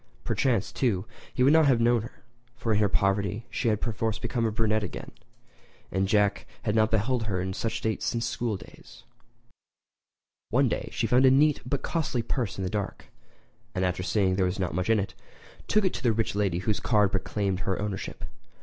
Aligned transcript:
Perchance, 0.23 0.71
too, 0.71 1.05
he 1.31 1.43
would 1.43 1.53
not 1.53 1.67
have 1.67 1.79
known 1.79 2.01
her; 2.01 2.23
for 2.55 2.73
in 2.73 2.79
her 2.79 2.89
poverty 2.89 3.45
she 3.51 3.67
had 3.67 3.79
perforce 3.81 4.17
become 4.17 4.45
a 4.47 4.51
brunette 4.51 4.81
again, 4.83 5.11
and 5.91 6.07
Jack 6.07 6.47
had 6.63 6.73
not 6.73 6.89
beheld 6.89 7.25
her 7.27 7.39
in 7.39 7.51
that 7.51 7.69
state 7.69 8.01
since 8.01 8.25
school 8.25 8.57
days. 8.57 9.03
One 10.49 10.67
day 10.67 10.89
she 10.91 11.05
found 11.05 11.27
a 11.27 11.29
neat 11.29 11.61
but 11.67 11.83
costly 11.83 12.23
purse 12.23 12.57
in 12.57 12.63
the 12.63 12.67
dark; 12.71 13.11
and 13.75 13.85
after 13.85 14.01
seeing 14.01 14.31
that 14.31 14.35
there 14.37 14.45
was 14.47 14.57
not 14.57 14.73
much 14.73 14.89
in 14.89 14.99
it, 14.99 15.13
took 15.67 15.85
it 15.85 15.93
to 15.93 16.01
the 16.01 16.13
rich 16.13 16.33
lady 16.33 16.57
whose 16.57 16.79
card 16.79 17.11
proclaimed 17.11 17.59
her 17.59 17.79
ownership. 17.79 18.25